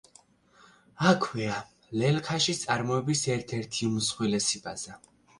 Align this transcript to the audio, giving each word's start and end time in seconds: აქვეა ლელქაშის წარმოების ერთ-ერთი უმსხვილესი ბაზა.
აქვეა 1.09 1.57
ლელქაშის 2.03 2.61
წარმოების 2.61 3.21
ერთ-ერთი 3.35 3.85
უმსხვილესი 3.91 4.63
ბაზა. 4.65 4.97